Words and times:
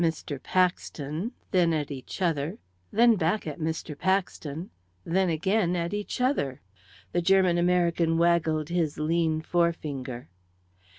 ]The 0.01 0.07
pair 0.07 0.09
looked 0.09 0.25
at 0.25 0.25
Mr. 0.39 0.43
Paxton, 0.43 1.31
then 1.51 1.73
at 1.73 1.91
each 1.91 2.23
other, 2.23 2.57
then 2.91 3.17
back 3.17 3.45
at 3.45 3.59
Mr. 3.59 3.95
Paxton, 3.95 4.71
then 5.03 5.29
again 5.29 5.75
at 5.75 5.93
each 5.93 6.19
other. 6.19 6.59
The 7.11 7.21
German 7.21 7.59
American 7.59 8.17
waggled 8.17 8.69
his 8.69 8.97
lean 8.97 9.41
forefinger. 9.43 10.27